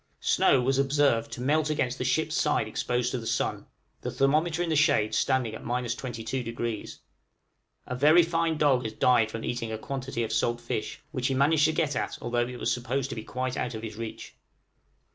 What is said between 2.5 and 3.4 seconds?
exposed to the